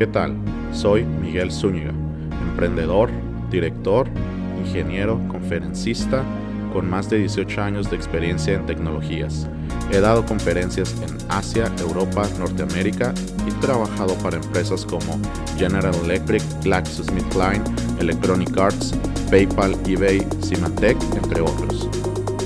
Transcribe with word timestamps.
¿Qué 0.00 0.06
tal? 0.06 0.34
Soy 0.72 1.04
Miguel 1.04 1.52
Zúñiga, 1.52 1.92
emprendedor, 2.48 3.10
director, 3.50 4.08
ingeniero, 4.58 5.20
conferencista, 5.28 6.24
con 6.72 6.88
más 6.88 7.10
de 7.10 7.18
18 7.18 7.60
años 7.60 7.90
de 7.90 7.96
experiencia 7.96 8.54
en 8.54 8.64
tecnologías. 8.64 9.46
He 9.92 10.00
dado 10.00 10.24
conferencias 10.24 10.94
en 11.02 11.18
Asia, 11.28 11.70
Europa, 11.80 12.26
Norteamérica 12.38 13.12
y 13.46 13.50
trabajado 13.60 14.14
para 14.22 14.38
empresas 14.38 14.86
como 14.86 15.20
General 15.58 15.94
Electric, 16.02 16.42
GlaxoSmithKline, 16.62 17.62
Electronic 18.00 18.56
Arts, 18.56 18.94
PayPal, 19.30 19.76
eBay, 19.86 20.26
Symantec, 20.40 20.96
entre 21.22 21.42
otros. 21.42 21.99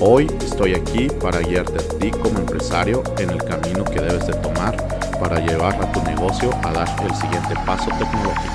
Hoy 0.07 0.27
estoy 0.39 0.75
aquí 0.75 1.07
para 1.19 1.39
guiarte 1.39 1.79
a 1.79 1.97
ti 1.97 2.11
como 2.11 2.37
empresario 2.37 3.01
en 3.17 3.31
el 3.31 3.43
camino 3.43 3.83
que 3.83 3.99
debes 3.99 4.27
de 4.27 4.35
tomar 4.35 4.77
para 5.19 5.39
llevar 5.39 5.73
a 5.81 5.91
tu 5.91 5.99
negocio 6.03 6.51
a 6.63 6.71
dar 6.71 6.87
el 7.03 7.15
siguiente 7.15 7.55
paso 7.65 7.89
tecnológico. 7.97 8.53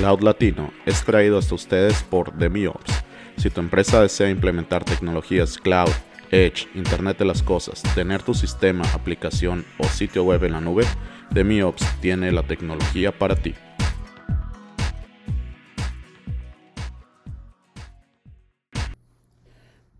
Cloud 0.00 0.22
Latino 0.22 0.72
es 0.86 1.04
traído 1.04 1.36
hasta 1.36 1.54
ustedes 1.54 2.02
por 2.04 2.34
DemiOps. 2.38 2.90
Si 3.36 3.50
tu 3.50 3.60
empresa 3.60 4.00
desea 4.00 4.30
implementar 4.30 4.82
tecnologías 4.82 5.58
cloud, 5.58 5.90
edge, 6.30 6.68
Internet 6.74 7.18
de 7.18 7.26
las 7.26 7.42
Cosas, 7.42 7.82
tener 7.94 8.22
tu 8.22 8.32
sistema, 8.32 8.90
aplicación 8.94 9.66
o 9.78 9.84
sitio 9.84 10.24
web 10.24 10.42
en 10.44 10.52
la 10.52 10.62
nube, 10.62 10.84
DemiOps 11.32 11.84
tiene 12.00 12.32
la 12.32 12.42
tecnología 12.42 13.12
para 13.12 13.36
ti. 13.36 13.54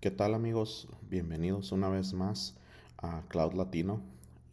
¿Qué 0.01 0.11
tal 0.11 0.33
amigos? 0.33 0.89
Bienvenidos 1.11 1.73
una 1.73 1.91
vez 1.91 2.15
más 2.15 2.56
a 2.97 3.21
Cloud 3.28 3.53
Latino. 3.53 4.01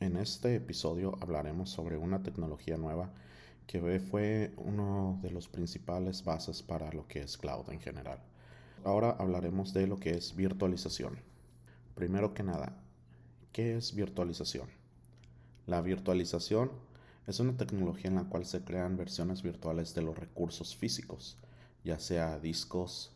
En 0.02 0.18
este 0.18 0.56
episodio 0.56 1.18
hablaremos 1.22 1.70
sobre 1.70 1.95
una 1.95 2.22
tecnología 2.22 2.75
nueva 2.75 3.14
que 3.68 4.00
fue 4.00 4.54
uno 4.56 5.20
de 5.22 5.30
los 5.30 5.50
principales 5.50 6.23
bases 6.23 6.64
para 6.64 6.92
lo 6.94 7.06
que 7.08 7.20
es 7.20 7.38
cloud 7.38 7.70
en 7.70 7.82
general. 7.82 8.20
Ahora 8.86 9.12
hablaremos 9.20 9.74
de 9.74 9.86
lo 9.88 9.98
que 9.98 10.12
es 10.12 10.36
virtualización. 10.36 11.20
Primero 11.94 12.34
que 12.34 12.44
nada, 12.44 12.78
¿qué 13.52 13.76
es 13.76 13.94
virtualización? 13.94 14.70
La 15.66 15.82
virtualización 15.82 16.72
es 17.28 17.42
una 17.42 17.58
tecnología 17.58 18.09
en 18.09 18.16
la 18.16 18.24
cual 18.24 18.46
se 18.46 18.64
crean 18.64 18.96
versiones 18.96 19.44
virtuales 19.44 19.94
de 19.94 20.02
los 20.02 20.18
recursos 20.18 20.74
físicos, 20.74 21.36
ya 21.84 22.00
sea 22.00 22.40
discos, 22.40 23.12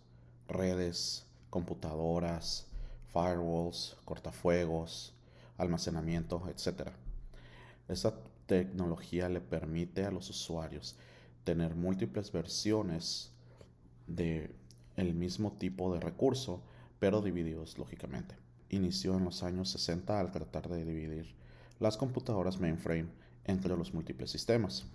redes, 0.49 1.25
computadoras, 1.49 2.67
firewalls, 3.13 3.95
cortafuegos, 4.03 5.13
almacenamiento, 5.57 6.43
etc. 6.49 6.89
Esta 7.87 8.13
tecnología 8.51 9.29
le 9.29 9.39
permite 9.39 10.03
a 10.03 10.11
los 10.11 10.29
usuarios 10.29 10.97
tener 11.45 11.73
múltiples 11.73 12.33
versiones 12.33 13.31
de 14.07 14.53
el 14.97 15.13
mismo 15.13 15.53
tipo 15.53 15.93
de 15.93 16.01
recurso, 16.01 16.61
pero 16.99 17.21
divididos 17.21 17.77
lógicamente. 17.77 18.35
Inició 18.67 19.15
en 19.15 19.23
los 19.23 19.41
años 19.43 19.69
60 19.69 20.19
al 20.19 20.31
tratar 20.31 20.67
de 20.67 20.83
dividir 20.83 21.33
las 21.79 21.95
computadoras 21.95 22.59
mainframe 22.59 23.07
entre 23.45 23.77
los 23.77 23.93
múltiples 23.93 24.29
sistemas. 24.29 24.85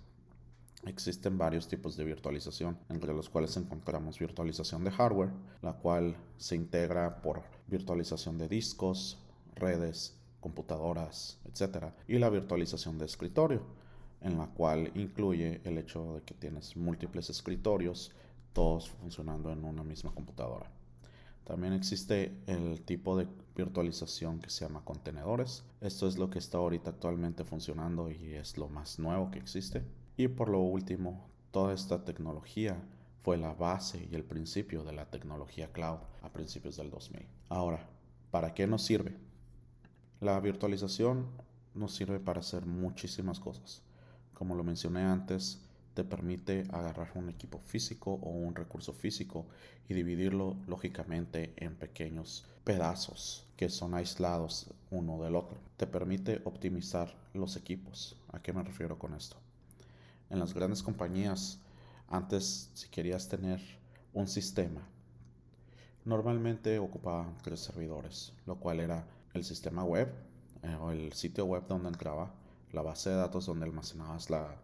Existen 0.85 1.39
varios 1.39 1.67
tipos 1.67 1.97
de 1.97 2.03
virtualización, 2.03 2.77
entre 2.89 3.11
los 3.11 3.27
cuales 3.27 3.57
encontramos 3.57 4.19
virtualización 4.19 4.83
de 4.83 4.91
hardware, 4.91 5.31
la 5.63 5.73
cual 5.73 6.15
se 6.37 6.55
integra 6.55 7.23
por 7.23 7.41
virtualización 7.65 8.37
de 8.37 8.47
discos, 8.47 9.17
redes, 9.55 10.15
computadoras, 10.47 11.37
etc. 11.43 11.87
Y 12.07 12.19
la 12.19 12.29
virtualización 12.29 12.97
de 12.97 13.05
escritorio, 13.05 13.61
en 14.21 14.37
la 14.37 14.47
cual 14.47 14.91
incluye 14.95 15.59
el 15.65 15.77
hecho 15.77 16.15
de 16.15 16.21
que 16.21 16.33
tienes 16.33 16.77
múltiples 16.77 17.29
escritorios, 17.29 18.11
todos 18.53 18.89
funcionando 18.89 19.51
en 19.51 19.65
una 19.65 19.83
misma 19.83 20.13
computadora. 20.13 20.71
También 21.43 21.73
existe 21.73 22.31
el 22.47 22.81
tipo 22.81 23.17
de 23.17 23.27
virtualización 23.55 24.39
que 24.39 24.49
se 24.49 24.65
llama 24.65 24.85
contenedores. 24.85 25.65
Esto 25.81 26.07
es 26.07 26.17
lo 26.17 26.29
que 26.29 26.39
está 26.39 26.59
ahorita 26.59 26.91
actualmente 26.91 27.43
funcionando 27.43 28.09
y 28.09 28.33
es 28.33 28.57
lo 28.57 28.69
más 28.69 28.99
nuevo 28.99 29.29
que 29.29 29.39
existe. 29.39 29.83
Y 30.15 30.29
por 30.29 30.47
lo 30.47 30.59
último, 30.59 31.29
toda 31.51 31.73
esta 31.73 32.05
tecnología 32.05 32.81
fue 33.21 33.37
la 33.37 33.53
base 33.53 34.07
y 34.09 34.15
el 34.15 34.23
principio 34.23 34.85
de 34.85 34.93
la 34.93 35.09
tecnología 35.09 35.71
cloud 35.73 35.99
a 36.21 36.31
principios 36.31 36.77
del 36.77 36.89
2000. 36.89 37.25
Ahora, 37.49 37.85
¿para 38.31 38.53
qué 38.53 38.65
nos 38.65 38.83
sirve? 38.83 39.26
La 40.19 40.39
virtualización 40.39 41.27
nos 41.75 41.93
sirve 41.93 42.19
para 42.19 42.39
hacer 42.39 42.65
muchísimas 42.65 43.39
cosas. 43.39 43.83
Como 44.33 44.55
lo 44.55 44.63
mencioné 44.63 45.03
antes, 45.03 45.61
te 45.93 46.03
permite 46.03 46.63
agarrar 46.71 47.11
un 47.13 47.29
equipo 47.29 47.59
físico 47.59 48.13
o 48.13 48.31
un 48.31 48.55
recurso 48.55 48.93
físico 48.93 49.45
y 49.87 49.93
dividirlo 49.93 50.55
lógicamente 50.65 51.53
en 51.57 51.75
pequeños 51.75 52.45
pedazos 52.63 53.45
que 53.55 53.69
son 53.69 53.93
aislados 53.93 54.73
uno 54.89 55.21
del 55.21 55.35
otro. 55.35 55.59
Te 55.77 55.85
permite 55.85 56.41
optimizar 56.45 57.15
los 57.35 57.55
equipos. 57.55 58.17
¿A 58.31 58.41
qué 58.41 58.53
me 58.53 58.63
refiero 58.63 58.97
con 58.97 59.13
esto? 59.13 59.37
En 60.31 60.39
las 60.39 60.55
grandes 60.55 60.81
compañías, 60.81 61.59
antes 62.07 62.71
si 62.73 62.89
querías 62.89 63.29
tener 63.29 63.61
un 64.13 64.27
sistema, 64.27 64.81
normalmente 66.05 66.79
ocupaban 66.79 67.37
tres 67.43 67.59
servidores, 67.59 68.33
lo 68.47 68.55
cual 68.55 68.79
era 68.79 69.05
el 69.37 69.43
sistema 69.43 69.83
web 69.83 70.09
eh, 70.63 70.75
o 70.81 70.91
el 70.91 71.13
sitio 71.13 71.45
web 71.45 71.63
donde 71.67 71.89
entraba, 71.89 72.31
la 72.73 72.81
base 72.81 73.09
de 73.09 73.15
datos 73.15 73.45
donde 73.45 73.65
almacenabas 73.65 74.29
la, 74.29 74.55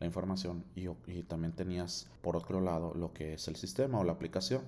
información 0.00 0.62
y, 0.76 0.86
y, 1.08 1.24
también 1.24 1.52
tenías 1.52 2.06
por 2.22 2.36
otro 2.36 2.60
lado 2.60 2.94
lo 2.94 3.12
que 3.12 3.34
es 3.34 3.48
el 3.48 3.56
sistema 3.56 3.98
o 3.98 4.04
la 4.04 4.12
aplicación. 4.12 4.62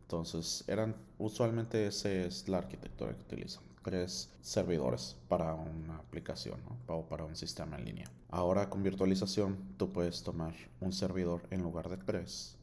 Entonces 0.00 0.64
eran 0.66 0.96
usualmente 1.18 1.86
esa 1.86 2.10
es 2.10 2.48
la 2.48 2.58
arquitectura 2.58 3.12
que 3.12 3.20
utilizan. 3.20 3.62
Tres 3.82 4.30
servidores 4.40 5.16
para 5.28 5.52
una 5.52 5.96
aplicación 5.96 6.58
o 6.86 7.02
para 7.02 7.24
un 7.24 7.36
sistema 7.36 7.76
en 7.76 7.84
línea. 7.84 8.10
Ahora 8.30 8.70
con 8.70 8.82
virtualización 8.82 9.58
tú 9.76 9.92
puedes 9.92 10.22
tomar 10.22 10.54
un 10.80 10.92
servidor 10.92 11.42
en 11.50 11.62
lugar 11.62 11.90
de 11.90 11.98
tres 11.98 12.56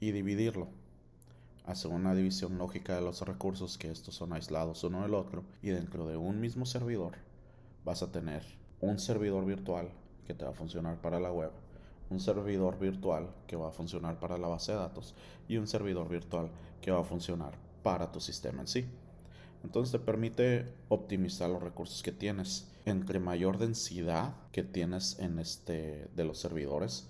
y 0.00 0.10
dividirlo 0.10 0.66
hace 1.64 1.88
una 1.88 2.14
división 2.14 2.58
lógica 2.58 2.96
de 2.96 3.02
los 3.02 3.20
recursos 3.22 3.78
que 3.78 3.90
estos 3.90 4.14
son 4.14 4.32
aislados 4.32 4.84
uno 4.84 5.02
del 5.02 5.14
otro 5.14 5.44
y 5.62 5.70
dentro 5.70 6.06
de 6.06 6.16
un 6.16 6.40
mismo 6.40 6.66
servidor 6.66 7.14
vas 7.84 8.02
a 8.02 8.10
tener 8.10 8.42
un 8.80 8.98
servidor 8.98 9.44
virtual 9.44 9.90
que 10.26 10.34
te 10.34 10.44
va 10.44 10.50
a 10.50 10.54
funcionar 10.54 11.00
para 11.00 11.20
la 11.20 11.32
web, 11.32 11.50
un 12.10 12.20
servidor 12.20 12.78
virtual 12.78 13.28
que 13.46 13.56
va 13.56 13.68
a 13.68 13.72
funcionar 13.72 14.18
para 14.18 14.38
la 14.38 14.48
base 14.48 14.72
de 14.72 14.78
datos 14.78 15.14
y 15.48 15.56
un 15.56 15.66
servidor 15.66 16.08
virtual 16.08 16.50
que 16.80 16.90
va 16.90 17.00
a 17.00 17.04
funcionar 17.04 17.54
para 17.82 18.10
tu 18.10 18.20
sistema 18.20 18.62
en 18.62 18.68
sí. 18.68 18.84
Entonces 19.64 19.92
te 19.92 19.98
permite 19.98 20.66
optimizar 20.88 21.48
los 21.48 21.62
recursos 21.62 22.02
que 22.02 22.12
tienes. 22.12 22.68
Entre 22.84 23.20
mayor 23.20 23.58
densidad 23.58 24.34
que 24.50 24.64
tienes 24.64 25.18
en 25.20 25.38
este 25.38 26.08
de 26.16 26.24
los 26.24 26.38
servidores, 26.38 27.08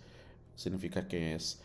significa 0.54 1.08
que 1.08 1.34
es 1.34 1.62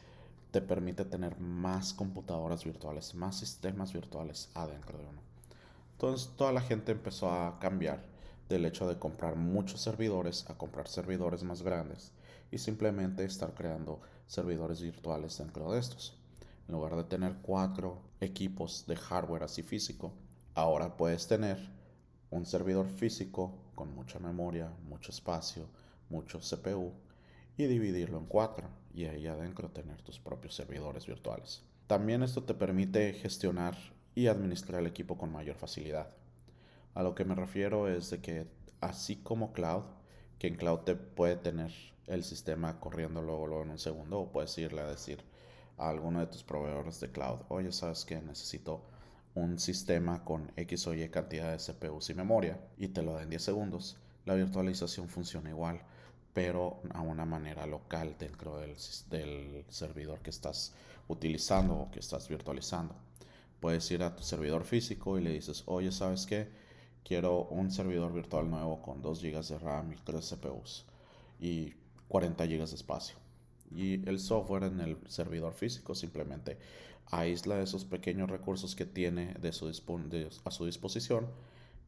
te 0.57 0.61
permite 0.63 1.05
tener 1.05 1.39
más 1.39 1.93
computadoras 1.93 2.65
virtuales, 2.65 3.13
más 3.13 3.37
sistemas 3.37 3.93
virtuales 3.93 4.49
adentro 4.55 4.97
de 4.97 5.05
uno. 5.05 5.21
Entonces 5.91 6.31
toda 6.35 6.51
la 6.51 6.61
gente 6.61 6.93
empezó 6.93 7.29
a 7.31 7.59
cambiar 7.59 8.03
del 8.49 8.65
hecho 8.65 8.87
de 8.87 8.97
comprar 8.97 9.35
muchos 9.35 9.81
servidores 9.81 10.49
a 10.49 10.57
comprar 10.57 10.87
servidores 10.87 11.43
más 11.43 11.61
grandes 11.61 12.11
y 12.49 12.57
simplemente 12.57 13.23
estar 13.23 13.53
creando 13.53 14.01
servidores 14.25 14.81
virtuales 14.81 15.37
dentro 15.37 15.71
de 15.71 15.79
estos. 15.79 16.17
En 16.67 16.73
lugar 16.73 16.95
de 16.95 17.03
tener 17.03 17.35
cuatro 17.43 18.01
equipos 18.19 18.85
de 18.87 18.95
hardware 18.95 19.43
así 19.43 19.61
físico, 19.61 20.11
ahora 20.55 20.97
puedes 20.97 21.27
tener 21.27 21.69
un 22.31 22.47
servidor 22.47 22.89
físico 22.89 23.53
con 23.75 23.93
mucha 23.93 24.17
memoria, 24.17 24.73
mucho 24.89 25.11
espacio, 25.11 25.67
mucho 26.09 26.39
CPU 26.39 26.93
y 27.57 27.65
dividirlo 27.67 28.17
en 28.17 28.25
cuatro 28.25 28.86
y 28.97 29.05
ahí 29.05 29.27
adentro 29.27 29.69
tener 29.69 30.01
tus 30.01 30.17
propios 30.17 30.55
servidores 30.55 31.05
virtuales. 31.05 31.61
También 31.85 32.23
esto 32.23 32.43
te 32.43 32.55
permite 32.55 33.13
gestionar 33.13 33.77
y 34.15 34.25
administrar 34.25 34.81
el 34.81 34.87
equipo 34.87 35.19
con 35.19 35.31
mayor 35.31 35.55
facilidad. 35.55 36.09
A 36.95 37.03
lo 37.03 37.13
que 37.13 37.23
me 37.23 37.35
refiero 37.35 37.87
es 37.87 38.09
de 38.09 38.21
que 38.21 38.47
así 38.81 39.17
como 39.17 39.53
cloud, 39.53 39.83
que 40.39 40.47
en 40.47 40.55
cloud 40.55 40.79
te 40.79 40.95
puede 40.95 41.35
tener 41.35 41.71
el 42.07 42.23
sistema 42.23 42.79
corriendo 42.79 43.21
luego, 43.21 43.61
en 43.61 43.69
un 43.69 43.77
segundo 43.77 44.19
o 44.19 44.31
puedes 44.31 44.57
irle 44.57 44.81
a 44.81 44.87
decir 44.87 45.23
a 45.77 45.89
alguno 45.89 46.19
de 46.19 46.27
tus 46.27 46.43
proveedores 46.43 46.99
de 46.99 47.11
cloud, 47.11 47.41
oye, 47.49 47.71
sabes 47.71 48.03
que 48.03 48.19
necesito 48.19 48.81
un 49.35 49.59
sistema 49.59 50.25
con 50.25 50.51
X 50.55 50.87
o 50.87 50.95
Y 50.95 51.07
cantidad 51.09 51.51
de 51.51 51.59
CPUs 51.59 52.09
y 52.09 52.15
memoria 52.15 52.59
y 52.79 52.87
te 52.87 53.03
lo 53.03 53.13
da 53.13 53.21
en 53.21 53.29
10 53.29 53.43
segundos, 53.43 53.97
la 54.25 54.33
virtualización 54.33 55.07
funciona 55.07 55.51
igual, 55.51 55.81
pero 56.37 56.81
a 56.93 57.01
una 57.01 57.25
manera 57.25 57.65
local 57.65 58.15
dentro 58.19 58.59
del, 58.59 58.77
servidor 59.69 60.19
que 60.19 60.29
estás 60.29 60.71
utilizando 61.07 61.73
o 61.73 61.89
que 61.89 61.99
estás 61.99 62.29
virtualizando. 62.29 62.93
Puedes 63.59 63.89
ir 63.89 64.03
a 64.03 64.15
tu 64.15 64.21
servidor 64.21 64.63
físico 64.63 65.17
y 65.17 65.23
le 65.23 65.31
dices, 65.31 65.63
oye, 65.65 65.91
¿sabes 65.91 66.27
qué? 66.27 66.47
Quiero 67.03 67.45
un 67.45 67.71
servidor 67.71 68.13
virtual 68.13 68.51
nuevo 68.51 68.83
con 68.83 69.01
2 69.01 69.19
GB 69.19 69.47
de 69.47 69.57
RAM 69.57 69.93
y 69.93 69.95
3 69.95 70.35
CPUs 70.35 70.85
y 71.39 71.73
40 72.07 72.45
GB 72.45 72.67
de 72.67 72.75
espacio. 72.75 73.17
Y 73.75 74.07
el 74.07 74.19
software 74.19 74.65
en 74.65 74.79
el 74.79 74.99
servidor 75.07 75.55
físico 75.55 75.95
simplemente 75.95 76.59
aísla 77.07 77.59
esos 77.61 77.83
pequeños 77.83 78.29
recursos 78.29 78.75
que 78.75 78.85
tiene 78.85 79.33
a 79.41 80.51
su 80.51 80.65
disposición 80.67 81.25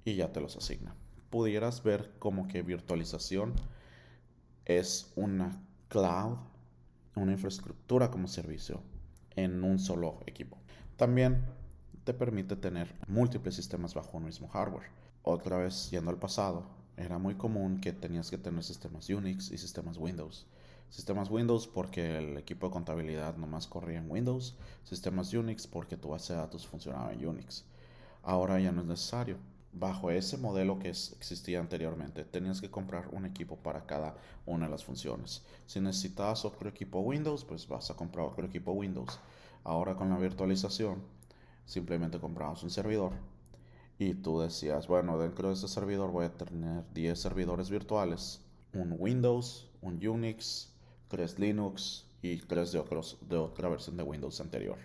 y 0.05 0.15
ya 0.15 0.31
te 0.31 0.41
los 0.41 0.57
asigna. 0.57 0.95
Pudieras 1.29 1.83
ver 1.83 2.09
como 2.17 2.47
que 2.47 2.63
virtualización 2.63 3.53
es 4.69 5.11
una 5.15 5.59
cloud, 5.87 6.37
una 7.15 7.31
infraestructura 7.31 8.11
como 8.11 8.27
servicio 8.27 8.83
en 9.35 9.63
un 9.63 9.79
solo 9.79 10.19
equipo. 10.27 10.59
También 10.95 11.43
te 12.03 12.13
permite 12.13 12.55
tener 12.55 12.93
múltiples 13.07 13.55
sistemas 13.55 13.95
bajo 13.95 14.17
un 14.17 14.25
mismo 14.25 14.47
hardware. 14.47 14.91
Otra 15.23 15.57
vez, 15.57 15.89
yendo 15.89 16.11
al 16.11 16.19
pasado, 16.19 16.67
era 16.97 17.17
muy 17.17 17.33
común 17.33 17.81
que 17.81 17.93
tenías 17.93 18.29
que 18.29 18.37
tener 18.37 18.63
sistemas 18.63 19.09
Unix 19.09 19.49
y 19.49 19.57
sistemas 19.57 19.97
Windows. 19.97 20.45
Sistemas 20.91 21.31
Windows 21.31 21.67
porque 21.67 22.19
el 22.19 22.37
equipo 22.37 22.67
de 22.67 22.73
contabilidad 22.73 23.37
nomás 23.37 23.65
corría 23.65 23.97
en 23.97 24.11
Windows. 24.11 24.55
Sistemas 24.83 25.33
Unix 25.33 25.65
porque 25.65 25.97
tu 25.97 26.09
base 26.09 26.33
de 26.33 26.39
datos 26.39 26.67
funcionaba 26.67 27.11
en 27.11 27.27
Unix. 27.27 27.65
Ahora 28.21 28.59
ya 28.59 28.71
no 28.71 28.81
es 28.81 28.87
necesario. 28.87 29.37
Bajo 29.71 30.09
ese 30.09 30.37
modelo 30.37 30.79
que 30.79 30.89
existía 30.89 31.59
anteriormente, 31.59 32.23
tenías 32.23 32.59
que 32.59 32.71
comprar 32.71 33.07
un 33.11 33.25
equipo 33.25 33.55
para 33.55 33.85
cada 33.85 34.17
una 34.45 34.65
de 34.65 34.71
las 34.71 34.83
funciones. 34.83 35.43
Si 35.67 35.79
necesitabas 35.79 36.43
otro 36.43 36.69
equipo 36.69 37.01
Windows, 37.01 37.45
pues 37.45 37.67
vas 37.67 37.91
a 37.91 37.95
comprar 37.95 38.25
otro 38.25 38.45
equipo 38.47 38.71
Windows. 38.71 39.19
Ahora 39.63 39.95
con 39.95 40.09
la 40.09 40.17
virtualización, 40.17 41.03
simplemente 41.65 42.19
comprabas 42.19 42.63
un 42.63 42.71
servidor 42.71 43.13
y 43.99 44.13
tú 44.15 44.39
decías, 44.39 44.87
bueno, 44.87 45.17
dentro 45.19 45.49
de 45.49 45.53
ese 45.53 45.67
servidor 45.67 46.11
voy 46.11 46.25
a 46.25 46.33
tener 46.33 46.85
10 46.93 47.19
servidores 47.19 47.69
virtuales, 47.69 48.41
un 48.73 48.95
Windows, 48.97 49.69
un 49.81 50.05
Unix, 50.05 50.71
3 51.09 51.37
Linux 51.37 52.05
y 52.21 52.37
3 52.37 52.71
de, 52.71 52.79
otros, 52.79 53.17
de 53.27 53.35
otra 53.35 53.67
versión 53.67 53.97
de 53.97 54.03
Windows 54.03 54.39
anterior, 54.39 54.77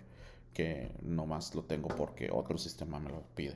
que 0.53 0.91
nomás 1.01 1.55
lo 1.55 1.63
tengo 1.63 1.87
porque 1.87 2.29
otro 2.29 2.57
sistema 2.57 2.99
me 2.99 3.09
lo 3.09 3.21
pide. 3.35 3.55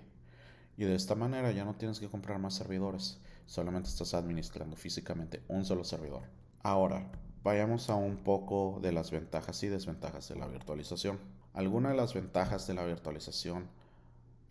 Y 0.80 0.86
de 0.86 0.96
esta 0.96 1.14
manera 1.14 1.52
ya 1.52 1.66
no 1.66 1.76
tienes 1.76 2.00
que 2.00 2.08
comprar 2.08 2.40
más 2.40 2.54
servidores, 2.54 3.20
solamente 3.46 3.90
estás 3.90 4.14
administrando 4.14 4.78
físicamente 4.78 5.44
un 5.50 5.66
solo 5.66 5.84
servidor. 5.84 6.22
Ahora, 6.64 7.12
vayamos 7.44 7.90
a 7.90 7.96
un 7.96 8.16
poco 8.16 8.80
de 8.82 8.94
las 8.94 9.12
ventajas 9.12 9.62
y 9.64 9.68
desventajas 9.68 10.30
de 10.30 10.38
la 10.38 10.48
virtualización. 10.48 11.20
Alguna 11.52 11.90
de 11.90 11.98
las 11.98 12.14
ventajas 12.14 12.66
de 12.66 12.76
la 12.76 12.86
virtualización 12.86 13.68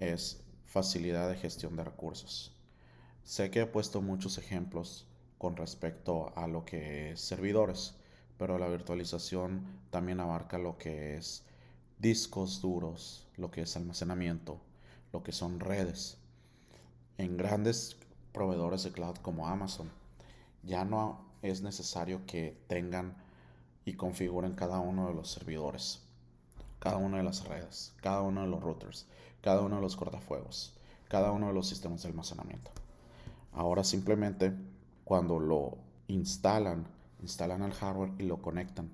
es 0.01 0.45
facilidad 0.67 1.31
de 1.31 1.37
gestión 1.37 1.77
de 1.77 1.85
recursos. 1.85 2.55
Sé 3.25 3.51
que 3.51 3.63
he 3.63 3.67
puesto 3.67 4.03
muchos 4.03 4.37
ejemplos 4.37 5.07
con 5.39 5.57
respecto 5.57 6.37
a 6.37 6.47
lo 6.47 6.67
que 6.67 7.13
es 7.13 7.23
servidores, 7.23 7.95
pero 8.37 8.59
la 8.59 8.69
virtualización 8.69 9.65
también 9.89 10.21
abarca 10.21 10.59
lo 10.59 10.77
que 10.77 11.17
es 11.17 11.47
discos 11.99 12.61
duros, 12.61 13.27
lo 13.39 13.51
que 13.51 13.63
es 13.63 13.75
almacenamiento, 13.79 14.61
lo 15.13 15.23
que 15.23 15.33
son 15.33 15.61
redes. 15.61 16.19
En 17.17 17.37
grandes 17.37 17.97
proveedores 18.33 18.85
de 18.85 18.93
cloud 18.93 19.17
como 19.17 19.49
Amazon, 19.49 19.91
ya 20.63 20.85
no 20.85 21.27
es 21.43 21.63
necesario 21.63 22.27
que 22.27 22.57
tengan 22.69 23.17
y 23.85 23.95
configuren 23.95 24.55
cada 24.55 24.81
uno 24.81 25.09
de 25.09 25.15
los 25.15 25.31
servidores, 25.31 26.03
cada 26.79 26.97
una 26.97 27.19
de 27.19 27.23
las 27.23 27.45
redes, 27.47 27.95
cada 28.01 28.23
uno 28.23 28.43
de 28.43 28.49
los 28.49 28.63
routers, 28.63 29.07
cada 29.41 29.63
uno 29.63 29.77
de 29.77 29.83
los 29.83 29.97
cortafuegos, 29.97 30.77
cada 31.09 31.33
uno 31.33 31.49
de 31.49 31.55
los 31.55 31.69
sistemas 31.69 32.03
de 32.03 32.09
almacenamiento. 32.09 32.71
Ahora 33.53 33.83
simplemente 33.83 34.53
cuando 35.05 35.39
lo 35.39 35.79
instalan, 36.09 36.87
instalan 37.23 37.63
el 37.63 37.73
hardware 37.73 38.13
y 38.19 38.25
lo 38.25 38.43
conectan, 38.43 38.91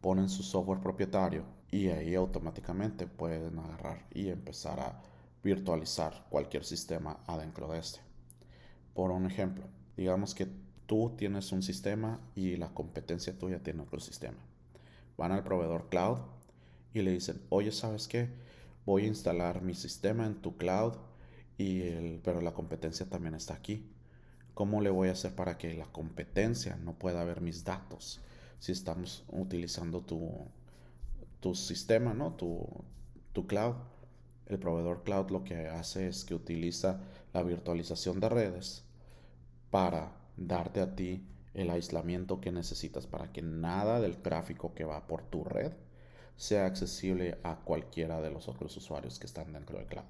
ponen 0.00 0.28
su 0.28 0.42
software 0.42 0.80
propietario 0.80 1.44
y 1.70 1.88
ahí 1.88 2.14
automáticamente 2.14 3.06
pueden 3.06 3.58
agarrar 3.58 4.06
y 4.12 4.28
empezar 4.28 4.80
a 4.80 5.02
virtualizar 5.42 6.26
cualquier 6.28 6.64
sistema 6.64 7.20
adentro 7.26 7.68
de 7.68 7.78
este. 7.78 8.00
Por 8.94 9.10
un 9.10 9.26
ejemplo, 9.26 9.64
digamos 9.96 10.34
que 10.34 10.48
tú 10.86 11.14
tienes 11.16 11.52
un 11.52 11.62
sistema 11.62 12.20
y 12.34 12.56
la 12.56 12.68
competencia 12.74 13.38
tuya 13.38 13.62
tiene 13.62 13.82
otro 13.82 14.00
sistema. 14.00 14.38
Van 15.16 15.32
al 15.32 15.44
proveedor 15.44 15.88
cloud 15.88 16.18
y 16.92 17.02
le 17.02 17.12
dicen, 17.12 17.40
oye, 17.50 17.72
¿sabes 17.72 18.08
qué? 18.08 18.30
voy 18.86 19.04
a 19.04 19.08
instalar 19.08 19.62
mi 19.62 19.74
sistema 19.74 20.24
en 20.26 20.36
tu 20.36 20.56
cloud, 20.56 20.94
y 21.58 21.82
el, 21.82 22.20
pero 22.24 22.40
la 22.40 22.54
competencia 22.54 23.06
también 23.06 23.34
está 23.34 23.54
aquí. 23.54 23.90
¿Cómo 24.54 24.80
le 24.80 24.90
voy 24.90 25.08
a 25.08 25.12
hacer 25.12 25.34
para 25.34 25.58
que 25.58 25.74
la 25.74 25.86
competencia 25.86 26.76
no 26.76 26.94
pueda 26.94 27.24
ver 27.24 27.42
mis 27.42 27.64
datos 27.64 28.20
si 28.58 28.72
estamos 28.72 29.24
utilizando 29.28 30.00
tu, 30.00 30.48
tu 31.40 31.54
sistema, 31.54 32.14
¿no? 32.14 32.32
tu, 32.34 32.66
tu 33.32 33.46
cloud? 33.46 33.74
El 34.46 34.58
proveedor 34.58 35.02
cloud 35.02 35.30
lo 35.30 35.44
que 35.44 35.68
hace 35.68 36.08
es 36.08 36.24
que 36.24 36.34
utiliza 36.34 37.00
la 37.32 37.42
virtualización 37.42 38.20
de 38.20 38.28
redes 38.28 38.84
para 39.70 40.12
darte 40.36 40.80
a 40.80 40.94
ti 40.94 41.26
el 41.54 41.70
aislamiento 41.70 42.40
que 42.40 42.52
necesitas 42.52 43.06
para 43.06 43.32
que 43.32 43.42
nada 43.42 44.00
del 44.00 44.18
tráfico 44.18 44.74
que 44.74 44.84
va 44.84 45.06
por 45.06 45.22
tu 45.22 45.42
red 45.42 45.72
sea 46.36 46.66
accesible 46.66 47.38
a 47.42 47.56
cualquiera 47.56 48.20
de 48.20 48.30
los 48.30 48.48
otros 48.48 48.76
usuarios 48.76 49.18
que 49.18 49.26
están 49.26 49.52
dentro 49.52 49.78
del 49.78 49.86
cloud. 49.86 50.04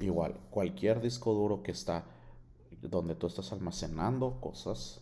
Igual, 0.00 0.38
cualquier 0.50 1.00
disco 1.00 1.32
duro 1.32 1.62
que 1.62 1.72
está 1.72 2.04
donde 2.82 3.14
tú 3.14 3.26
estás 3.26 3.52
almacenando 3.52 4.40
cosas 4.40 5.00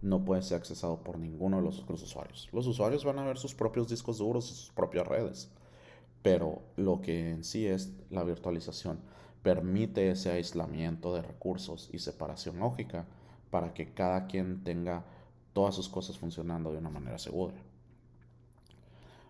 no 0.00 0.24
puede 0.24 0.42
ser 0.42 0.56
accesado 0.56 1.02
por 1.04 1.18
ninguno 1.18 1.58
de 1.58 1.62
los 1.62 1.78
otros 1.78 2.02
usuarios. 2.02 2.48
Los 2.52 2.66
usuarios 2.66 3.04
van 3.04 3.20
a 3.20 3.24
ver 3.24 3.38
sus 3.38 3.54
propios 3.54 3.88
discos 3.88 4.18
duros 4.18 4.50
y 4.50 4.54
sus 4.54 4.70
propias 4.70 5.06
redes, 5.06 5.48
pero 6.22 6.62
lo 6.76 7.00
que 7.00 7.30
en 7.30 7.44
sí 7.44 7.66
es 7.66 7.92
la 8.10 8.22
virtualización 8.24 9.00
permite 9.42 10.10
ese 10.10 10.30
aislamiento 10.30 11.14
de 11.14 11.22
recursos 11.22 11.90
y 11.92 11.98
separación 11.98 12.60
lógica 12.60 13.06
para 13.50 13.74
que 13.74 13.92
cada 13.92 14.26
quien 14.26 14.62
tenga 14.62 15.04
todas 15.52 15.74
sus 15.74 15.88
cosas 15.88 16.16
funcionando 16.18 16.72
de 16.72 16.78
una 16.78 16.90
manera 16.90 17.18
segura. 17.18 17.54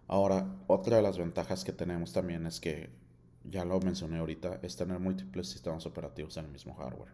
Ahora, 0.07 0.47
otra 0.67 0.97
de 0.97 1.03
las 1.03 1.17
ventajas 1.17 1.65
que 1.65 1.73
tenemos 1.73 2.13
también 2.13 2.47
es 2.47 2.61
que, 2.61 2.91
ya 3.45 3.65
lo 3.65 3.81
mencioné 3.81 4.19
ahorita, 4.19 4.61
es 4.63 4.77
tener 4.77 4.99
múltiples 4.99 5.49
sistemas 5.49 5.87
operativos 5.87 6.37
en 6.37 6.45
el 6.45 6.53
mismo 6.53 6.75
hardware. 6.75 7.13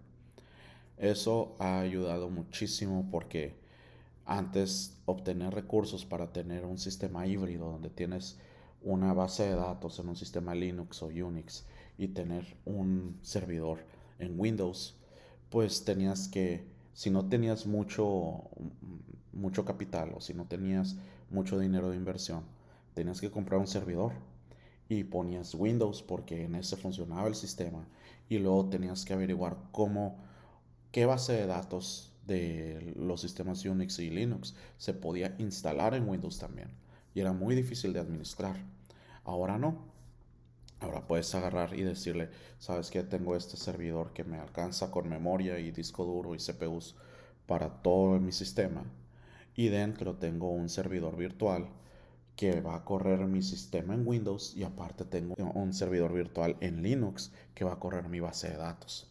Eso 0.97 1.55
ha 1.61 1.79
ayudado 1.79 2.29
muchísimo 2.29 3.09
porque 3.11 3.55
antes 4.27 4.99
obtener 5.07 5.55
recursos 5.55 6.05
para 6.05 6.33
tener 6.33 6.65
un 6.65 6.77
sistema 6.77 7.27
híbrido 7.27 7.71
donde 7.71 7.89
tienes 7.89 8.39
una 8.83 9.13
base 9.13 9.45
de 9.45 9.57
datos 9.57 9.99
en 9.99 10.09
un 10.09 10.17
sistema 10.17 10.55
Linux 10.55 11.03
o 11.03 11.07
Unix 11.07 11.67
y 11.97 12.09
tener 12.09 12.57
un 12.65 13.19
servidor 13.23 13.79
en 14.19 14.39
Windows, 14.39 14.97
pues 15.51 15.85
tenías 15.85 16.29
que, 16.29 16.65
si 16.93 17.11
no 17.11 17.29
tenías 17.29 17.67
mucho, 17.67 18.45
mucho 19.33 19.65
capital 19.65 20.13
o 20.15 20.21
si 20.21 20.35
no 20.35 20.47
tenías 20.47 20.97
mucho 21.31 21.59
dinero 21.59 21.91
de 21.91 21.97
inversión, 21.97 22.45
tenías 22.95 23.21
que 23.21 23.31
comprar 23.31 23.61
un 23.61 23.67
servidor 23.67 24.13
y 24.89 25.05
ponías 25.05 25.55
Windows 25.55 26.03
porque 26.03 26.45
en 26.45 26.55
ese 26.55 26.77
funcionaba 26.77 27.29
el 27.29 27.35
sistema 27.35 27.87
y 28.29 28.39
luego 28.39 28.69
tenías 28.69 29.05
que 29.05 29.13
averiguar 29.13 29.57
cómo, 29.73 30.17
qué 30.93 31.05
base 31.05 31.33
de 31.33 31.47
datos 31.47 32.13
de 32.27 32.95
los 32.97 33.21
sistemas 33.21 33.65
Unix 33.65 33.99
y 33.99 34.11
Linux 34.11 34.55
se 34.77 34.95
podía 34.95 35.35
instalar 35.39 35.95
en 35.95 36.09
Windows 36.09 36.39
también 36.39 36.69
y 37.15 37.21
era 37.21 37.33
muy 37.33 37.55
difícil 37.55 37.93
de 37.93 38.01
administrar. 38.01 38.57
Ahora 39.25 39.59
no. 39.59 39.87
Ahora 40.81 41.07
puedes 41.07 41.35
agarrar 41.35 41.79
y 41.79 41.83
decirle, 41.83 42.31
sabes 42.59 42.91
que 42.91 43.03
tengo 43.03 43.35
este 43.35 43.57
servidor 43.57 44.13
que 44.13 44.23
me 44.25 44.39
alcanza 44.39 44.91
con 44.91 45.09
memoria 45.09 45.59
y 45.59 45.73
disco 45.73 46.05
duro 46.05 46.35
y 46.35 46.39
CPUs 46.39 46.95
para 47.47 47.83
todo 47.83 48.21
mi 48.21 48.31
sistema 48.31 48.85
y 49.59 49.71
dentro 49.71 50.15
tengo 50.15 50.53
un 50.53 50.69
servidor 50.69 51.17
virtual 51.17 51.69
que 52.37 52.61
va 52.61 52.77
a 52.77 52.85
correr 52.85 53.27
mi 53.27 53.43
sistema 53.43 53.93
en 53.95 54.07
Windows 54.07 54.55
y 54.57 54.63
aparte 54.63 55.05
tengo 55.05 55.35
un 55.35 55.73
servidor 55.73 56.13
virtual 56.13 56.57
en 56.61 56.85
Linux 56.85 57.33
que 57.57 57.65
va 57.65 57.73
a 57.73 57.81
correr 57.81 58.09
mi 58.09 58.21
base 58.21 58.51
de 58.51 58.57
datos. 58.57 59.11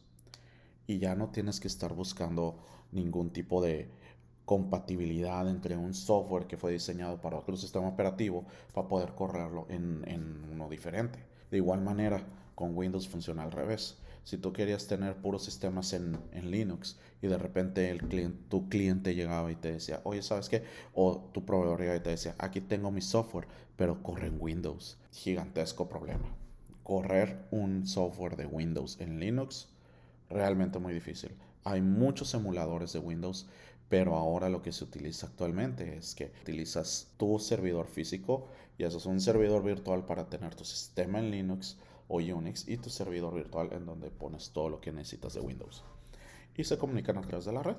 Y 0.87 0.99
ya 0.99 1.15
no 1.15 1.31
tienes 1.31 1.59
que 1.59 1.67
estar 1.67 1.93
buscando 1.93 2.63
ningún 2.93 3.31
tipo 3.31 3.61
de 3.61 3.89
compatibilidad 4.47 5.47
entre 5.47 5.77
un 5.77 5.93
software 5.93 6.47
que 6.47 6.57
fue 6.57 6.71
diseñado 6.71 7.21
para 7.21 7.37
otro 7.37 7.55
sistema 7.57 7.89
operativo 7.89 8.45
para 8.73 8.87
poder 8.87 9.13
correrlo 9.13 9.67
en, 9.69 10.03
en 10.07 10.43
uno 10.51 10.69
diferente. 10.69 11.19
De 11.51 11.57
igual 11.57 11.81
manera, 11.81 12.23
con 12.55 12.75
Windows 12.75 13.07
funciona 13.07 13.43
al 13.43 13.51
revés. 13.51 13.97
Si 14.23 14.37
tú 14.37 14.51
querías 14.51 14.87
tener 14.87 15.15
puros 15.15 15.43
sistemas 15.45 15.93
en, 15.93 16.17
Linux 16.49 16.97
y 17.21 17.27
de 17.27 17.37
repente 17.37 17.89
el 17.89 18.01
tu 18.49 18.67
cliente 18.67 19.15
llegaba 19.15 19.51
y 19.51 19.55
te 19.55 19.73
decía, 19.73 20.01
oye, 20.03 20.21
¿sabes 20.21 20.49
qué? 20.49 20.63
O 20.93 21.29
tu 21.33 21.45
proveedor 21.45 21.79
llegaba 21.79 21.97
y 21.97 22.03
te 22.03 22.09
decía, 22.09 22.35
aquí 22.37 22.59
tengo 22.59 22.89
mi 22.89 23.01
software, 23.01 23.47
pero 23.75 24.01
corre 24.01 24.27
en 24.27 24.37
Windows. 24.39 24.97
Gigantesco 25.11 25.87
problema. 25.87 26.27
Correr 26.83 27.45
un 27.51 27.85
software 27.85 28.37
de 28.37 28.47
Windows 28.47 28.99
en 28.99 29.19
Linux, 29.19 29.69
realmente 30.29 30.79
muy 30.79 30.93
difícil. 30.93 31.31
Hay 31.63 31.81
muchos 31.81 32.33
emuladores 32.33 32.91
de 32.93 32.99
Windows, 32.99 33.47
pero 33.89 34.15
ahora 34.15 34.49
lo 34.49 34.61
que 34.61 34.71
se 34.71 34.83
utiliza 34.83 35.27
actualmente 35.27 35.97
es 35.97 36.15
que 36.15 36.31
utilizas 36.41 37.07
tu 37.17 37.39
servidor 37.39 37.87
físico 37.87 38.47
y 38.77 38.83
eso 38.83 38.97
es 38.97 39.05
un 39.05 39.21
servidor 39.21 39.63
virtual 39.63 40.05
para 40.05 40.29
tener 40.29 40.55
tu 40.55 40.65
sistema 40.65 41.19
en 41.19 41.31
Linux 41.31 41.77
o 42.07 42.17
Unix 42.17 42.67
y 42.67 42.77
tu 42.77 42.89
servidor 42.89 43.33
virtual 43.33 43.69
en 43.71 43.85
donde 43.85 44.11
pones 44.11 44.51
todo 44.51 44.69
lo 44.69 44.81
que 44.81 44.91
necesitas 44.91 45.33
de 45.33 45.41
Windows. 45.41 45.83
Y 46.55 46.63
se 46.63 46.77
comunican 46.77 47.17
a 47.17 47.21
través 47.21 47.45
de 47.45 47.53
la 47.53 47.63
red. 47.63 47.75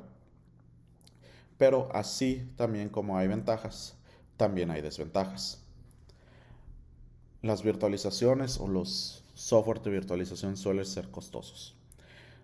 Pero 1.56 1.88
así 1.92 2.48
también 2.56 2.88
como 2.88 3.18
hay 3.18 3.28
ventajas, 3.28 3.96
también 4.36 4.70
hay 4.70 4.80
desventajas. 4.80 5.60
Las 7.42 7.62
virtualizaciones 7.62 8.58
o 8.58 8.68
los 8.68 9.24
software 9.34 9.80
de 9.82 9.90
virtualización 9.90 10.56
suelen 10.56 10.86
ser 10.86 11.10
costosos. 11.10 11.74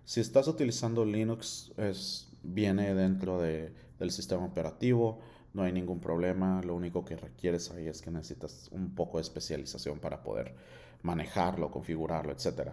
Si 0.04 0.20
estás 0.20 0.48
utilizando 0.48 1.04
Linux, 1.04 1.72
es, 1.76 2.28
viene 2.44 2.94
dentro 2.94 3.40
de, 3.40 3.72
del 3.98 4.10
sistema 4.10 4.44
operativo, 4.44 5.20
no 5.52 5.62
hay 5.62 5.72
ningún 5.72 6.00
problema, 6.00 6.60
lo 6.62 6.74
único 6.74 7.04
que 7.04 7.16
requieres 7.16 7.70
ahí 7.70 7.86
es 7.86 8.02
que 8.02 8.10
necesitas 8.10 8.68
un 8.72 8.94
poco 8.94 9.18
de 9.18 9.22
especialización 9.22 10.00
para 10.00 10.22
poder 10.22 10.54
manejarlo, 11.02 11.70
configurarlo, 11.70 12.32
etc. 12.32 12.72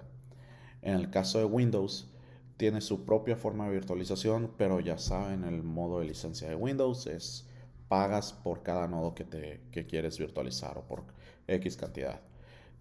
En 0.81 0.95
el 0.95 1.09
caso 1.11 1.37
de 1.37 1.45
Windows, 1.45 2.11
tiene 2.57 2.81
su 2.81 3.05
propia 3.05 3.35
forma 3.35 3.65
de 3.65 3.73
virtualización, 3.73 4.51
pero 4.57 4.79
ya 4.79 4.97
saben, 4.97 5.43
el 5.43 5.63
modo 5.63 5.99
de 5.99 6.05
licencia 6.05 6.49
de 6.49 6.55
Windows 6.55 7.07
es 7.07 7.47
pagas 7.87 8.33
por 8.33 8.63
cada 8.63 8.87
nodo 8.87 9.13
que, 9.13 9.25
te, 9.25 9.61
que 9.71 9.85
quieres 9.85 10.17
virtualizar 10.17 10.77
o 10.77 10.83
por 10.83 11.03
X 11.47 11.75
cantidad. 11.75 12.21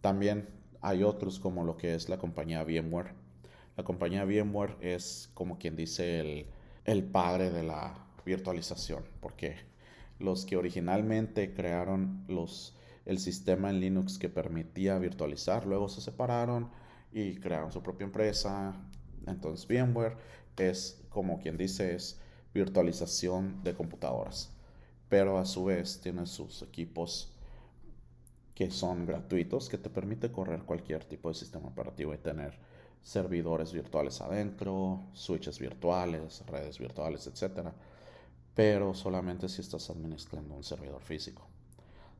También 0.00 0.48
hay 0.80 1.02
otros 1.02 1.38
como 1.38 1.64
lo 1.64 1.76
que 1.76 1.94
es 1.94 2.08
la 2.08 2.18
compañía 2.18 2.62
VMware. 2.62 3.12
La 3.76 3.84
compañía 3.84 4.24
VMware 4.24 4.76
es 4.80 5.30
como 5.34 5.58
quien 5.58 5.76
dice 5.76 6.20
el, 6.20 6.46
el 6.84 7.04
padre 7.04 7.50
de 7.50 7.62
la 7.62 8.06
virtualización, 8.24 9.04
porque 9.20 9.56
los 10.18 10.44
que 10.44 10.56
originalmente 10.56 11.54
crearon 11.54 12.24
los 12.28 12.76
el 13.06 13.18
sistema 13.18 13.70
en 13.70 13.80
Linux 13.80 14.18
que 14.18 14.28
permitía 14.28 14.98
virtualizar. 14.98 15.66
Luego 15.66 15.88
se 15.88 16.00
separaron 16.00 16.70
y 17.12 17.36
crearon 17.36 17.72
su 17.72 17.82
propia 17.82 18.04
empresa. 18.04 18.74
Entonces 19.26 19.66
VMware 19.66 20.16
es, 20.56 21.02
como 21.08 21.40
quien 21.40 21.56
dice, 21.56 21.94
es 21.94 22.20
virtualización 22.54 23.62
de 23.64 23.74
computadoras. 23.74 24.52
Pero 25.08 25.38
a 25.38 25.44
su 25.44 25.64
vez 25.64 26.00
tiene 26.00 26.26
sus 26.26 26.62
equipos 26.62 27.34
que 28.54 28.70
son 28.70 29.06
gratuitos, 29.06 29.68
que 29.68 29.78
te 29.78 29.90
permite 29.90 30.30
correr 30.30 30.62
cualquier 30.62 31.04
tipo 31.04 31.28
de 31.30 31.34
sistema 31.34 31.68
operativo 31.68 32.12
y 32.14 32.18
tener 32.18 32.58
servidores 33.02 33.72
virtuales 33.72 34.20
adentro, 34.20 35.00
switches 35.14 35.58
virtuales, 35.58 36.44
redes 36.46 36.78
virtuales, 36.78 37.26
etc. 37.26 37.68
Pero 38.54 38.94
solamente 38.94 39.48
si 39.48 39.60
estás 39.60 39.90
administrando 39.90 40.54
un 40.54 40.64
servidor 40.64 41.02
físico. 41.02 41.46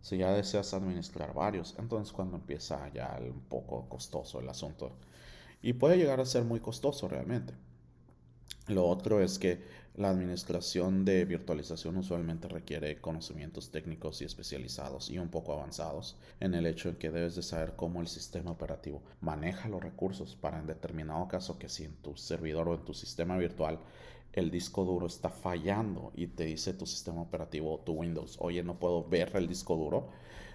Si 0.00 0.16
ya 0.16 0.32
deseas 0.32 0.72
administrar 0.72 1.34
varios, 1.34 1.74
entonces 1.78 2.12
cuando 2.12 2.36
empieza 2.36 2.90
ya 2.92 3.18
un 3.20 3.40
poco 3.42 3.86
costoso 3.88 4.40
el 4.40 4.48
asunto. 4.48 4.92
Y 5.62 5.74
puede 5.74 5.98
llegar 5.98 6.20
a 6.20 6.24
ser 6.24 6.44
muy 6.44 6.60
costoso 6.60 7.06
realmente. 7.08 7.52
Lo 8.70 8.86
otro 8.86 9.20
es 9.20 9.40
que 9.40 9.60
la 9.96 10.10
administración 10.10 11.04
de 11.04 11.24
virtualización 11.24 11.96
usualmente 11.96 12.46
requiere 12.46 13.00
conocimientos 13.00 13.72
técnicos 13.72 14.22
y 14.22 14.24
especializados 14.24 15.10
y 15.10 15.18
un 15.18 15.28
poco 15.28 15.52
avanzados 15.52 16.16
en 16.38 16.54
el 16.54 16.66
hecho 16.66 16.92
de 16.92 16.96
que 16.96 17.10
debes 17.10 17.34
de 17.34 17.42
saber 17.42 17.74
cómo 17.74 18.00
el 18.00 18.06
sistema 18.06 18.52
operativo 18.52 19.02
maneja 19.20 19.68
los 19.68 19.82
recursos 19.82 20.36
para 20.36 20.60
en 20.60 20.68
determinado 20.68 21.26
caso 21.26 21.58
que 21.58 21.68
si 21.68 21.82
en 21.82 21.96
tu 21.96 22.16
servidor 22.16 22.68
o 22.68 22.74
en 22.76 22.84
tu 22.84 22.94
sistema 22.94 23.36
virtual 23.38 23.80
el 24.34 24.52
disco 24.52 24.84
duro 24.84 25.08
está 25.08 25.30
fallando 25.30 26.12
y 26.14 26.28
te 26.28 26.44
dice 26.44 26.72
tu 26.72 26.86
sistema 26.86 27.22
operativo 27.22 27.74
o 27.74 27.80
tu 27.80 27.94
Windows, 27.94 28.36
oye, 28.38 28.62
no 28.62 28.78
puedo 28.78 29.02
ver 29.02 29.32
el 29.34 29.48
disco 29.48 29.74
duro, 29.74 30.10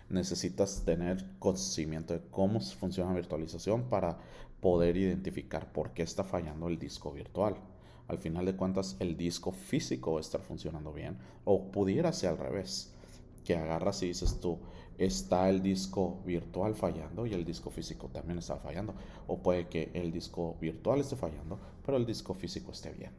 necesitas 0.07 0.83
tener 0.85 1.25
conocimiento 1.39 2.13
de 2.13 2.21
cómo 2.31 2.61
funciona 2.61 3.13
virtualización 3.13 3.89
para 3.89 4.17
poder 4.61 4.95
identificar 4.95 5.73
por 5.73 5.91
qué 5.91 6.03
está 6.03 6.23
fallando 6.23 6.69
el 6.69 6.79
disco 6.79 7.11
virtual. 7.11 7.57
Al 8.07 8.17
final 8.17 8.45
de 8.45 8.55
cuentas, 8.55 8.95
el 8.99 9.17
disco 9.17 9.51
físico 9.51 10.13
va 10.13 10.19
a 10.19 10.21
estar 10.21 10.41
funcionando 10.41 10.93
bien 10.93 11.17
o 11.43 11.71
pudiera 11.71 12.13
ser 12.13 12.31
al 12.31 12.37
revés, 12.37 12.91
que 13.43 13.55
agarras 13.55 14.01
y 14.03 14.07
dices 14.07 14.39
tú, 14.39 14.59
está 14.97 15.49
el 15.49 15.61
disco 15.61 16.19
virtual 16.25 16.75
fallando 16.75 17.25
y 17.25 17.33
el 17.33 17.43
disco 17.45 17.69
físico 17.69 18.09
también 18.09 18.39
está 18.39 18.57
fallando. 18.57 18.93
O 19.27 19.37
puede 19.37 19.67
que 19.67 19.91
el 19.93 20.11
disco 20.11 20.55
virtual 20.61 21.01
esté 21.01 21.15
fallando, 21.15 21.59
pero 21.85 21.97
el 21.97 22.05
disco 22.05 22.33
físico 22.33 22.71
esté 22.71 22.91
bien. 22.91 23.11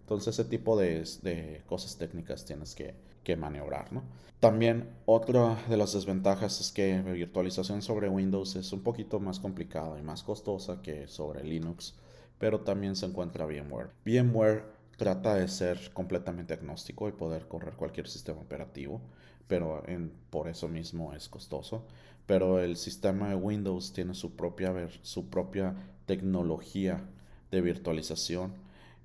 Entonces 0.00 0.38
ese 0.38 0.48
tipo 0.48 0.76
de, 0.76 1.62
cosas 1.66 1.96
técnicas 1.96 2.44
tienes 2.44 2.74
que, 2.74 2.94
que, 3.22 3.36
maniobrar, 3.36 3.92
¿no? 3.92 4.02
También 4.40 4.90
otra 5.06 5.56
de 5.68 5.76
las 5.76 5.92
desventajas 5.92 6.60
es 6.60 6.72
que 6.72 7.00
virtualización 7.00 7.80
sobre 7.80 8.08
Windows 8.08 8.56
es 8.56 8.72
un 8.72 8.80
poquito 8.80 9.20
más 9.20 9.38
complicada 9.38 9.98
y 10.00 10.02
más 10.02 10.24
costosa 10.24 10.82
que 10.82 11.06
sobre 11.06 11.44
Linux, 11.44 11.94
pero 12.38 12.60
también 12.60 12.96
se 12.96 13.06
encuentra 13.06 13.46
VMware. 13.46 13.90
VMware 14.04 14.64
trata 14.96 15.34
de 15.34 15.48
ser 15.48 15.92
completamente 15.92 16.54
agnóstico 16.54 17.08
y 17.08 17.12
poder 17.12 17.48
correr 17.48 17.74
cualquier 17.74 18.08
sistema 18.08 18.40
operativo, 18.40 19.00
pero 19.48 19.82
por 20.30 20.48
eso 20.48 20.68
mismo 20.68 21.12
es 21.14 21.28
costoso. 21.28 21.84
Pero 22.26 22.60
el 22.60 22.76
sistema 22.76 23.28
de 23.30 23.34
Windows 23.34 23.92
tiene 23.92 24.14
su 24.14 24.36
propia, 24.36 24.72
su 25.02 25.28
propia 25.28 25.74
tecnología 26.06 27.04
de 27.50 27.60
virtualización 27.60 28.52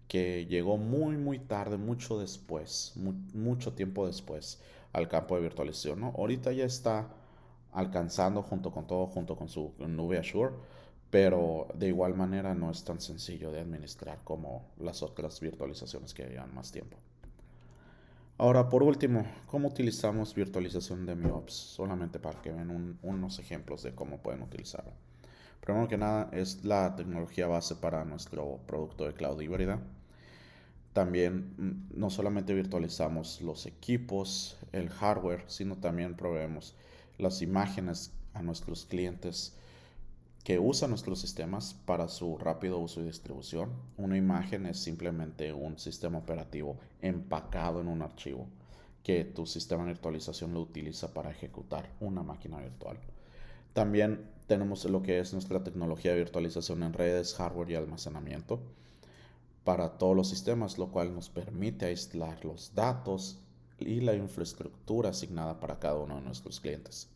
que 0.07 0.45
llegó 0.45 0.77
muy, 0.77 1.17
muy 1.17 1.39
tarde, 1.39 1.77
mucho 1.77 2.19
después, 2.19 2.93
mucho 3.33 3.73
tiempo 3.73 4.07
después 4.07 4.61
al 4.93 5.07
campo 5.07 5.35
de 5.35 5.41
virtualización. 5.41 5.99
¿no? 5.99 6.13
Ahorita 6.17 6.51
ya 6.51 6.65
está 6.65 7.09
alcanzando 7.73 8.41
junto 8.41 8.71
con 8.71 8.87
todo, 8.87 9.07
junto 9.07 9.35
con 9.35 9.49
su 9.49 9.73
nube 9.79 10.17
Azure, 10.17 10.53
pero 11.09 11.67
de 11.73 11.87
igual 11.87 12.15
manera 12.15 12.53
no 12.53 12.69
es 12.69 12.83
tan 12.83 12.99
sencillo 12.99 13.51
de 13.51 13.61
administrar 13.61 14.19
como 14.23 14.65
las 14.79 15.03
otras 15.03 15.39
virtualizaciones 15.39 16.13
que 16.13 16.25
llevan 16.25 16.53
más 16.53 16.71
tiempo. 16.71 16.97
Ahora, 18.39 18.69
por 18.69 18.83
último, 18.83 19.25
¿cómo 19.47 19.69
utilizamos 19.69 20.35
virtualización 20.35 21.05
de 21.07 21.15
MIOps? 21.15 21.53
Solamente 21.53 22.19
para 22.19 22.39
que 22.41 22.51
vean 22.51 22.99
unos 23.01 23.39
ejemplos 23.39 23.81
de 23.81 23.95
cómo 23.95 24.19
pueden 24.19 24.43
utilizarlo. 24.43 24.91
Primero 25.61 25.87
que 25.87 25.97
nada, 25.97 26.29
es 26.31 26.63
la 26.63 26.95
tecnología 26.95 27.47
base 27.47 27.75
para 27.75 28.05
nuestro 28.05 28.59
producto 28.67 29.05
de 29.05 29.13
cloud 29.13 29.41
híbrida. 29.41 29.79
También 30.93 31.53
mm, 31.57 31.99
no 31.99 32.09
solamente 32.09 32.53
virtualizamos 32.53 33.41
los 33.41 33.65
equipos, 33.65 34.57
el 34.71 34.89
hardware, 34.89 35.43
sino 35.47 35.77
también 35.77 36.15
proveemos 36.15 36.75
las 37.17 37.41
imágenes 37.41 38.13
a 38.33 38.43
nuestros 38.43 38.85
clientes 38.85 39.57
que 40.47 40.59
usan 40.59 40.91
nuestros 40.91 41.19
sistemas 41.19 41.75
para 41.85 42.07
su 42.07 42.37
rápido 42.37 42.79
uso 42.79 43.01
y 43.01 43.03
distribución. 43.03 43.69
Una 43.97 44.15
imagen 44.15 44.65
es 44.65 44.79
simplemente 44.79 45.51
un 45.51 45.77
sistema 45.77 46.19
operativo 46.19 46.77
empacado 47.01 47.81
en 47.81 47.89
un 47.89 48.01
archivo 48.01 48.47
que 49.03 49.25
tu 49.25 49.45
sistema 49.45 49.83
de 49.83 49.89
virtualización 49.89 50.53
lo 50.53 50.61
utiliza 50.61 51.13
para 51.13 51.31
ejecutar 51.31 51.91
una 51.99 52.23
máquina 52.23 52.59
virtual. 52.59 52.97
También 53.73 54.25
tenemos 54.47 54.85
lo 54.85 55.03
que 55.03 55.19
es 55.19 55.33
nuestra 55.33 55.65
tecnología 55.65 56.11
de 56.11 56.19
virtualización 56.19 56.81
en 56.83 56.93
redes, 56.93 57.33
hardware 57.33 57.71
y 57.71 57.75
almacenamiento 57.75 58.61
para 59.65 59.97
todos 59.97 60.15
los 60.15 60.29
sistemas, 60.29 60.77
lo 60.77 60.93
cual 60.93 61.13
nos 61.13 61.27
permite 61.27 61.87
aislar 61.87 62.45
los 62.45 62.73
datos 62.73 63.37
y 63.79 63.99
la 63.99 64.15
infraestructura 64.15 65.09
asignada 65.09 65.59
para 65.59 65.77
cada 65.77 65.97
uno 65.97 66.15
de 66.15 66.21
nuestros 66.21 66.61
clientes. 66.61 67.09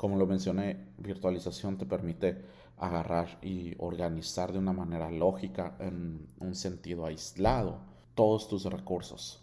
Como 0.00 0.16
lo 0.16 0.26
mencioné, 0.26 0.78
virtualización 0.96 1.76
te 1.76 1.84
permite 1.84 2.42
agarrar 2.78 3.38
y 3.42 3.74
organizar 3.76 4.50
de 4.50 4.58
una 4.58 4.72
manera 4.72 5.10
lógica 5.10 5.76
en 5.78 6.26
un 6.38 6.54
sentido 6.54 7.04
aislado 7.04 7.80
todos 8.14 8.48
tus 8.48 8.64
recursos. 8.64 9.42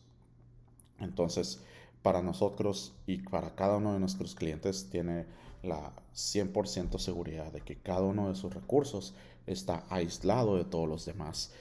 Entonces, 0.97 1.61
para 2.01 2.23
nosotros 2.23 2.95
y 3.05 3.17
para 3.17 3.53
cada 3.53 3.77
uno 3.77 3.93
de 3.93 3.99
nuestros 3.99 4.33
clientes 4.33 4.89
tiene 4.89 5.27
la 5.61 5.93
100% 6.15 6.97
seguridad 6.97 7.51
de 7.51 7.61
que 7.61 7.77
cada 7.77 8.01
uno 8.01 8.27
de 8.27 8.33
sus 8.33 8.51
recursos 8.51 9.13
está 9.45 9.85
aislado 9.91 10.55
de 10.55 10.65
todos 10.65 10.89
los 10.89 11.05
demás 11.05 11.53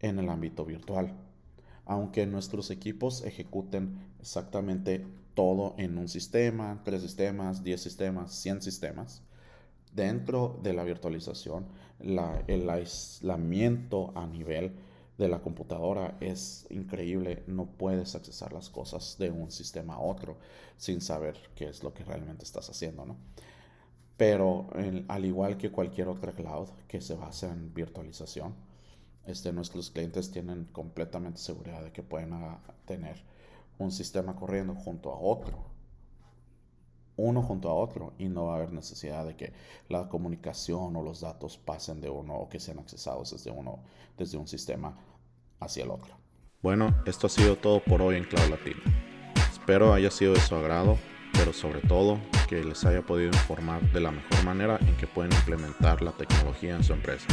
en 0.00 0.18
el 0.18 0.30
ámbito 0.30 0.64
virtual. 0.64 1.12
Aunque 1.84 2.24
nuestros 2.24 2.70
equipos 2.70 3.22
ejecuten 3.24 3.98
exactamente 4.20 5.04
todo 5.38 5.76
en 5.78 5.96
un 5.98 6.08
sistema, 6.08 6.82
tres 6.84 7.00
sistemas, 7.02 7.62
diez 7.62 7.80
sistemas, 7.80 8.32
cien 8.32 8.60
sistemas, 8.60 9.22
Dentro 9.92 10.58
de 10.62 10.72
la 10.72 10.84
virtualización, 10.84 11.66
el 12.00 12.68
aislamiento 12.68 14.12
a 14.16 14.26
nivel 14.26 14.72
de 15.16 15.28
la 15.28 15.40
computadora 15.40 16.16
es 16.20 16.66
increíble. 16.70 17.44
No 17.46 17.66
puedes 17.66 18.14
accesar 18.16 18.52
las 18.52 18.68
cosas 18.68 19.16
de 19.18 19.30
un 19.30 19.50
sistema 19.50 19.94
a 19.94 20.00
otro 20.00 20.36
sin 20.76 21.00
saber 21.00 21.36
qué 21.54 21.68
es 21.68 21.82
lo 21.82 21.94
que 21.94 22.04
realmente 22.04 22.44
estás 22.44 22.68
haciendo, 22.68 23.06
¿no? 23.06 23.16
Pero 24.16 24.68
al 25.06 25.24
igual 25.24 25.56
que 25.56 25.70
cualquier 25.70 26.08
otra 26.08 26.32
cloud 26.32 26.68
que 26.88 27.00
se 27.00 27.14
basa 27.14 27.50
en 27.50 27.72
virtualización, 27.72 28.54
este, 29.26 29.52
nuestros 29.52 29.90
clientes 29.90 30.30
tienen 30.30 30.64
completamente 30.72 31.38
seguridad 31.38 31.84
de 31.84 31.92
que 31.92 32.02
pueden 32.02 32.32
ah, 32.32 32.60
tener 32.84 33.22
un 33.78 33.90
sistema 33.92 34.34
corriendo 34.36 34.74
junto 34.74 35.12
a 35.12 35.18
otro, 35.18 35.68
uno 37.16 37.42
junto 37.42 37.68
a 37.68 37.74
otro, 37.74 38.12
y 38.18 38.28
no 38.28 38.46
va 38.46 38.54
a 38.54 38.56
haber 38.56 38.72
necesidad 38.72 39.24
de 39.26 39.36
que 39.36 39.52
la 39.88 40.08
comunicación 40.08 40.94
o 40.94 41.02
los 41.02 41.20
datos 41.20 41.58
pasen 41.58 42.00
de 42.00 42.10
uno 42.10 42.34
o 42.34 42.48
que 42.48 42.60
sean 42.60 42.78
accesados 42.78 43.32
desde 43.32 43.50
uno, 43.50 43.80
desde 44.16 44.38
un 44.38 44.46
sistema 44.46 44.96
hacia 45.60 45.84
el 45.84 45.90
otro. 45.90 46.16
Bueno, 46.62 46.94
esto 47.06 47.26
ha 47.26 47.30
sido 47.30 47.56
todo 47.56 47.82
por 47.82 48.02
hoy 48.02 48.16
en 48.16 48.24
Cloud 48.24 48.50
Latino. 48.50 48.80
Espero 49.50 49.92
haya 49.92 50.10
sido 50.10 50.34
de 50.34 50.40
su 50.40 50.54
agrado, 50.54 50.96
pero 51.32 51.52
sobre 51.52 51.80
todo 51.80 52.18
que 52.48 52.64
les 52.64 52.84
haya 52.84 53.02
podido 53.02 53.28
informar 53.28 53.82
de 53.92 54.00
la 54.00 54.10
mejor 54.10 54.44
manera 54.44 54.78
en 54.80 54.96
que 54.96 55.06
pueden 55.06 55.32
implementar 55.32 56.02
la 56.02 56.12
tecnología 56.12 56.76
en 56.76 56.84
su 56.84 56.92
empresa. 56.92 57.26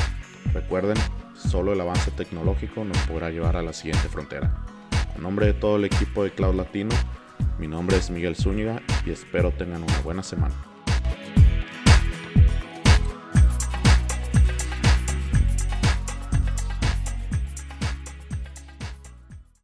Recuerden, 0.54 0.98
solo 1.36 1.74
el 1.74 1.82
avance 1.82 2.12
tecnológico 2.12 2.84
nos 2.84 2.98
podrá 3.08 3.30
llevar 3.30 3.56
a 3.56 3.62
la 3.62 3.74
siguiente 3.74 4.10
frontera. 4.10 4.75
En 5.16 5.24
nombre 5.24 5.48
de 5.48 5.54
todo 5.54 5.78
el 5.78 5.86
equipo 5.86 6.24
de 6.24 6.32
Cloud 6.32 6.56
Latino, 6.56 6.94
mi 7.58 7.68
nombre 7.68 7.98
es 7.98 8.10
Miguel 8.10 8.36
Zúñiga 8.36 8.82
y 9.06 9.12
espero 9.12 9.52
tengan 9.52 9.84
una 9.84 10.00
buena 10.02 10.24
semana. 10.24 10.75